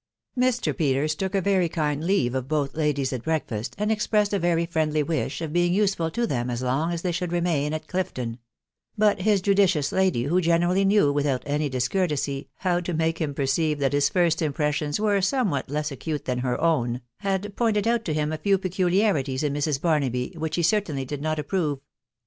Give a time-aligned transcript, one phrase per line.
[0.35, 0.75] Mr.
[0.75, 4.65] Peters took a very kind leave of both ladies at breakfast, and expressed a very
[4.65, 8.39] friendly wish of being useful to them as long as they should remain at Clifton;
[8.97, 13.77] but his judicious lady, who generally knew, without any discourtesy, how to make him perceive
[13.77, 18.11] that his first impressions were somewhat less acute than her own, had pointed out to
[18.15, 19.79] him a few pecu liarities in Mrs.
[19.79, 21.79] Barnaby, which he certainly did not approve.